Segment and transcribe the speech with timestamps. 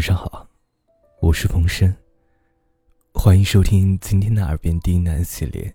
[0.00, 0.48] 晚上好，
[1.20, 1.94] 我是冯生。
[3.12, 5.74] 欢迎收听今天的耳边低喃系列。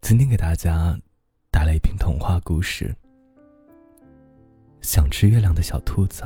[0.00, 0.96] 今天给大家
[1.50, 2.94] 带来一篇童话故事。
[4.82, 6.22] 想吃月亮的小兔子。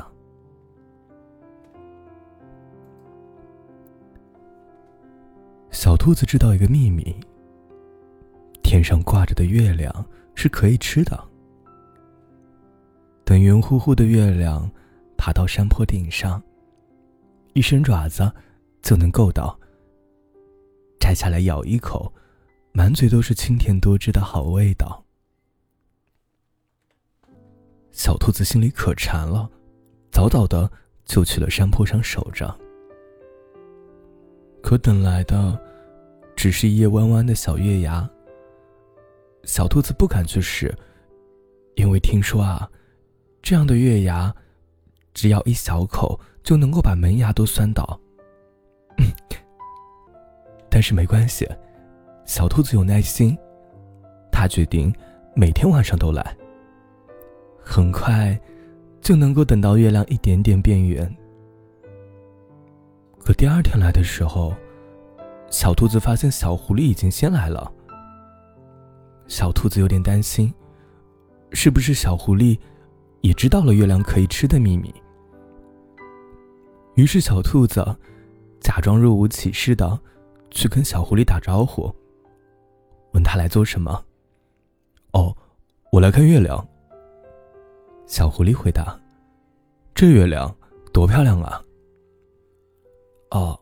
[5.71, 7.19] 小兔子知道一个秘密：
[8.61, 10.05] 天上挂着的月亮
[10.35, 11.19] 是可以吃的。
[13.25, 14.71] 等圆乎乎的月亮
[15.17, 16.39] 爬到山坡顶上，
[17.53, 18.31] 一伸爪子
[18.81, 19.57] 就能够到。
[20.99, 22.13] 摘下来咬一口，
[22.71, 25.03] 满嘴都是清甜多汁的好味道。
[27.91, 29.49] 小兔子心里可馋了，
[30.11, 30.71] 早早的
[31.03, 32.57] 就去了山坡上守着。
[34.63, 35.59] 可等来的，
[36.35, 38.09] 只是一夜弯弯的小月牙。
[39.43, 40.73] 小兔子不敢去试，
[41.75, 42.69] 因为听说啊，
[43.41, 44.33] 这样的月牙，
[45.13, 47.99] 只咬一小口就能够把门牙都酸倒。
[50.69, 51.47] 但是没关系，
[52.25, 53.37] 小兔子有耐心，
[54.31, 54.93] 它决定
[55.35, 56.35] 每天晚上都来。
[57.63, 58.39] 很快，
[59.01, 61.13] 就能够等到月亮一点点变圆。
[63.19, 64.53] 可第二天来的时候，
[65.49, 67.71] 小兔子发现小狐狸已经先来了。
[69.27, 70.53] 小兔子有点担心，
[71.51, 72.57] 是不是小狐狸
[73.21, 74.93] 也知道了月亮可以吃的秘密？
[77.01, 77.83] 于是小兔子
[78.59, 79.99] 假装若无其事的
[80.51, 81.91] 去跟小狐狸打招呼，
[83.13, 84.05] 问他来做什么。
[85.13, 85.35] 哦，
[85.91, 86.63] 我来看月亮。
[88.05, 88.95] 小狐狸回答
[89.95, 90.55] ：“这月亮
[90.93, 91.59] 多漂亮啊！”
[93.31, 93.59] 哦。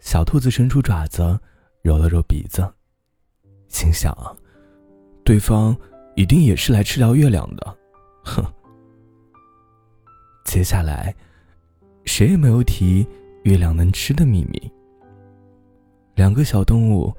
[0.00, 1.38] 小兔子伸出爪子，
[1.82, 2.66] 揉了揉鼻子，
[3.68, 4.16] 心想
[5.26, 5.76] ：“对方
[6.16, 7.78] 一定也是来吃掉月亮的。”
[8.24, 8.42] 哼。
[10.46, 11.14] 接下来，
[12.04, 13.06] 谁也没有提
[13.44, 14.72] 月亮能吃的秘密。
[16.14, 17.12] 两个小动物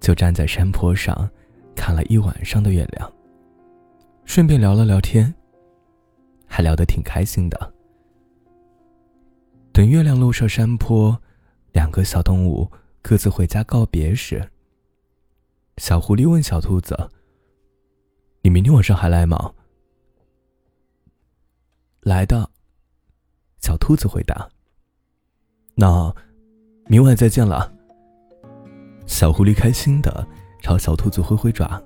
[0.00, 1.28] 就站在山坡上，
[1.76, 3.12] 看了一晚上的月亮。
[4.24, 5.34] 顺便聊了聊天，
[6.46, 7.74] 还聊得挺开心的。
[9.72, 11.20] 等月亮落上山坡，
[11.72, 12.70] 两个小动物
[13.02, 14.48] 各自回家告别时，
[15.78, 17.10] 小狐狸问小兔子
[18.42, 19.52] ：“你明天晚上还来吗
[22.00, 22.50] ？”“来的。”
[23.60, 24.48] 小兔子回答。
[25.76, 26.14] “那，
[26.86, 27.72] 明晚再见了。”
[29.06, 30.26] 小狐狸开心的
[30.62, 31.82] 朝小兔子挥挥爪，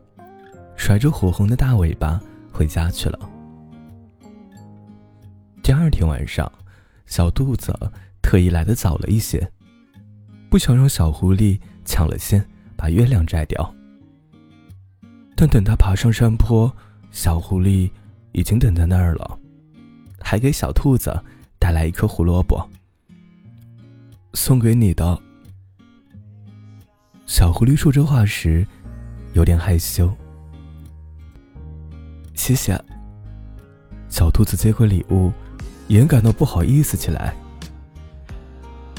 [0.76, 2.20] 甩着火红的大尾巴。
[2.56, 3.18] 回家去了。
[5.60, 6.50] 第二天晚上，
[7.04, 7.76] 小兔子
[8.22, 9.50] 特意来的早了一些，
[10.48, 13.74] 不想让小狐狸抢了先把月亮摘掉。
[15.34, 16.72] 但等他爬上山坡，
[17.10, 17.90] 小狐狸
[18.30, 19.36] 已经等在那儿了，
[20.20, 21.20] 还给小兔子
[21.64, 22.68] 带来一颗胡萝卜，
[24.34, 25.18] 送给你的。
[27.24, 28.66] 小狐狸说这话时，
[29.32, 30.14] 有点害羞。
[32.34, 32.78] 谢谢。
[34.10, 35.32] 小兔子接过礼物，
[35.88, 37.34] 也感到不好意思起来。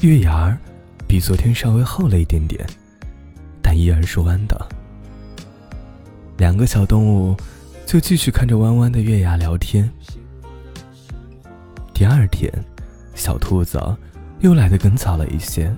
[0.00, 0.58] 月牙儿
[1.06, 2.68] 比昨天稍微厚了一点点，
[3.62, 4.68] 但依然是弯的。
[6.36, 7.36] 两个小动物
[7.86, 9.88] 就继续看着弯弯的月牙聊天。
[11.98, 12.52] 第二天，
[13.14, 13.80] 小兔子
[14.40, 15.74] 又来的更早了一些，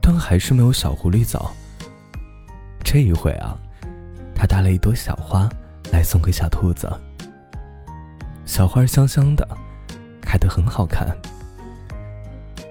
[0.00, 1.54] 但还是没有小狐狸早。
[2.82, 3.56] 这一回啊，
[4.34, 5.48] 他带了一朵小花。
[5.92, 6.88] 来送给小兔子，
[8.44, 9.46] 小花香香的，
[10.20, 11.16] 开得很好看。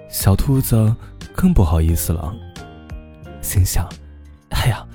[0.10, 0.94] 小兔子
[1.34, 2.34] 更不好意思了，
[3.42, 3.88] 心想
[4.52, 4.86] ：“哎呀，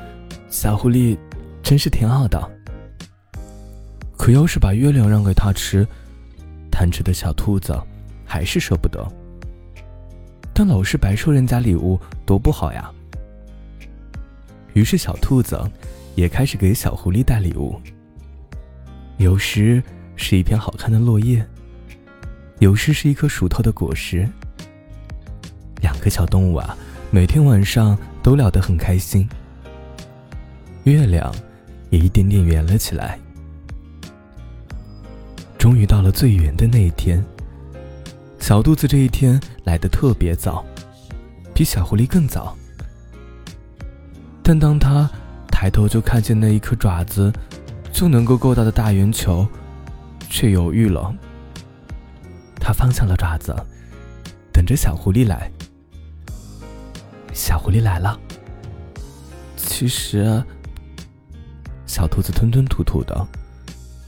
[0.49, 1.19] 小狐狸
[1.63, 2.51] 真是挺好的。
[4.17, 5.87] 可要是把月亮让给他吃，
[6.85, 7.75] 贪吃的小兔子
[8.27, 9.03] 还是舍不得。
[10.53, 12.93] 但老是白收人家礼物，多不好呀。”
[14.75, 15.59] 于是小兔子
[16.15, 17.81] 也开始给小狐狸带礼物。
[19.17, 19.83] 有时
[20.15, 21.43] 是一片好看的落叶，
[22.59, 24.29] 有时是一颗熟透的果实。
[25.81, 26.77] 两个小动物啊，
[27.11, 29.27] 每天晚上都聊得很开心。
[30.83, 31.35] 月亮
[31.89, 33.19] 也一点点圆了起来。
[35.65, 37.25] 终于到了最圆的那一天，
[38.39, 40.63] 小肚子这一天来的特别早，
[41.55, 42.55] 比小狐狸更早。
[44.43, 45.11] 但当他
[45.49, 47.33] 抬头就看见那一颗爪子。
[47.95, 49.47] 就能够够到的大圆球，
[50.29, 51.15] 却犹豫了。
[52.57, 53.55] 他放下了爪子，
[54.53, 55.51] 等着小狐狸来。
[57.33, 58.19] 小狐狸来了。
[59.57, 60.45] 其实，
[61.87, 63.27] 小兔子吞吞吐吐的，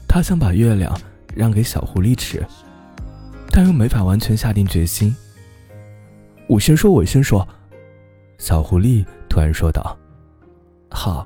[0.07, 0.93] 他想把月亮
[1.37, 2.43] 让给小狐狸吃，
[3.51, 5.15] 但又没法完全下定决心。
[6.49, 7.47] 我先说，我先说。
[8.39, 9.97] 小狐狸突然说道
[10.89, 11.25] ：“好。”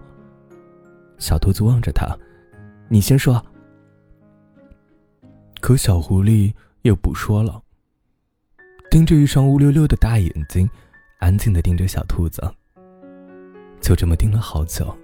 [1.19, 2.07] 小兔子望着他
[2.89, 3.43] ：“你先说。”
[5.61, 7.61] 可小狐狸又不说了，
[8.89, 10.69] 盯着一双乌溜溜的大眼睛，
[11.19, 12.41] 安静的盯着小兔子。
[13.79, 14.95] 就这么盯了好久，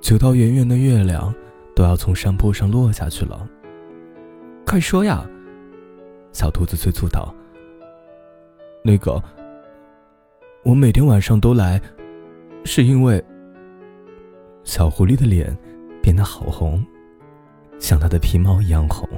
[0.00, 1.34] 久到圆圆的月亮
[1.74, 3.48] 都要从山坡上落下去了。
[4.68, 5.26] 快说呀！
[6.30, 7.34] 小兔子催促道
[8.84, 9.18] ：“那个，
[10.62, 11.80] 我每天晚上都来，
[12.66, 13.24] 是因为……”
[14.64, 15.56] 小狐狸的脸
[16.02, 16.84] 变得好红，
[17.78, 19.08] 像它的皮毛一样红。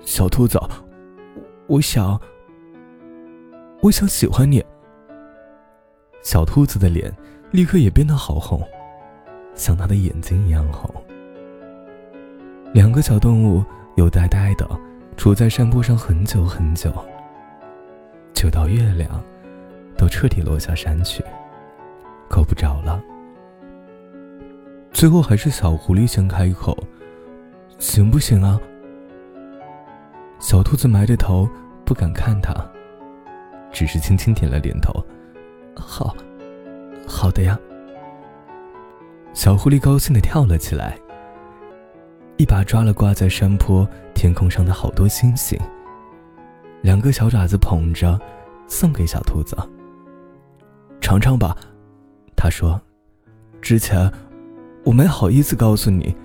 [0.00, 0.58] 小兔子，
[1.68, 2.20] 我想，
[3.82, 4.60] 我想喜欢你。
[6.22, 7.16] 小兔子的脸
[7.52, 8.60] 立刻也变得好红，
[9.54, 10.92] 像它的眼睛一样红。
[12.72, 13.64] 两个小动物
[13.96, 14.68] 又呆呆的
[15.16, 16.92] 杵在山坡上很久很久，
[18.32, 19.22] 久到月亮
[19.98, 21.22] 都彻底落下山去，
[22.28, 23.02] 够不着了。
[24.92, 26.76] 最后还是小狐狸先开口
[27.78, 28.58] ：“行不行啊？”
[30.38, 31.48] 小兔子埋着头
[31.84, 32.54] 不敢看他，
[33.72, 35.04] 只是轻轻点了点头
[35.74, 36.14] ：“好，
[37.04, 37.58] 好的呀。”
[39.34, 40.96] 小狐狸高兴的跳了起来。
[42.40, 45.60] 一把抓了挂在山坡天空上的好多星星，
[46.80, 48.18] 两个小爪子捧着，
[48.66, 49.54] 送给小兔子。
[51.02, 51.54] 尝尝吧，
[52.34, 52.80] 他说
[53.60, 54.10] ：“之前
[54.86, 56.16] 我没好意思告诉你，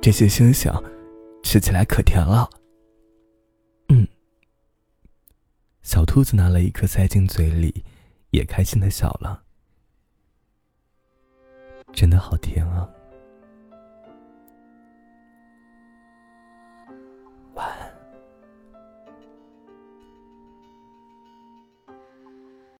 [0.00, 0.72] 这些星星
[1.42, 2.48] 吃起来可甜了。”
[3.92, 4.08] 嗯，
[5.82, 7.84] 小兔子拿了一颗塞进嘴里，
[8.30, 9.42] 也开心的笑了。
[11.92, 12.88] 真的好甜啊！